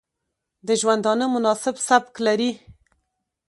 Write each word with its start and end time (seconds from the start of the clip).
د 0.67 0.69
ژوندانه 0.81 1.25
مناسب 1.35 1.75
سبک 1.87 2.13
لري 2.25 2.51